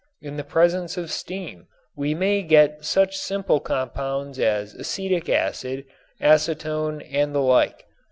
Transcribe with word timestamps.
In 0.19 0.35
the 0.35 0.43
presence 0.43 0.97
of 0.97 1.11
steam 1.11 1.67
we 1.95 2.15
may 2.15 2.41
get 2.41 2.83
such 2.83 3.15
simple 3.19 3.59
compounds 3.59 4.39
as 4.39 4.73
acetic 4.73 5.29
acid, 5.29 5.85
acetone 6.19 7.03
and 7.13 7.35
the 7.35 7.39
like. 7.43 7.85